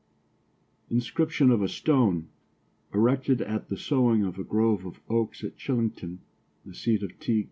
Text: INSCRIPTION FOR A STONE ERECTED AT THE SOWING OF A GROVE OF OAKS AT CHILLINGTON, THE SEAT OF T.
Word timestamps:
INSCRIPTION 0.89 1.55
FOR 1.55 1.63
A 1.63 1.69
STONE 1.69 2.27
ERECTED 2.91 3.39
AT 3.43 3.69
THE 3.69 3.77
SOWING 3.77 4.23
OF 4.25 4.39
A 4.39 4.43
GROVE 4.43 4.83
OF 4.83 4.99
OAKS 5.09 5.43
AT 5.43 5.57
CHILLINGTON, 5.57 6.21
THE 6.65 6.73
SEAT 6.73 7.03
OF 7.03 7.19
T. 7.19 7.39